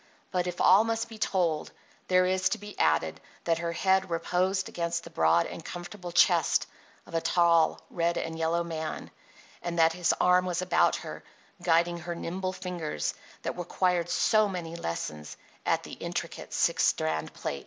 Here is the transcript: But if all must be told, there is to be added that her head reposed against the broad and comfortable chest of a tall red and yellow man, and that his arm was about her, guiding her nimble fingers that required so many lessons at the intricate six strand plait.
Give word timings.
But 0.31 0.47
if 0.47 0.59
all 0.59 0.83
must 0.83 1.09
be 1.09 1.19
told, 1.19 1.69
there 2.07 2.25
is 2.25 2.49
to 2.49 2.57
be 2.57 2.73
added 2.79 3.21
that 3.43 3.59
her 3.59 3.71
head 3.71 4.09
reposed 4.09 4.67
against 4.67 5.03
the 5.03 5.11
broad 5.11 5.45
and 5.45 5.63
comfortable 5.63 6.11
chest 6.11 6.65
of 7.05 7.13
a 7.13 7.21
tall 7.21 7.79
red 7.91 8.17
and 8.17 8.35
yellow 8.35 8.63
man, 8.63 9.11
and 9.61 9.77
that 9.77 9.93
his 9.93 10.11
arm 10.19 10.43
was 10.47 10.59
about 10.59 10.95
her, 10.95 11.23
guiding 11.61 11.99
her 11.99 12.15
nimble 12.15 12.51
fingers 12.51 13.13
that 13.43 13.59
required 13.59 14.09
so 14.09 14.49
many 14.49 14.75
lessons 14.75 15.37
at 15.67 15.83
the 15.83 15.93
intricate 15.93 16.51
six 16.51 16.83
strand 16.83 17.31
plait. 17.35 17.59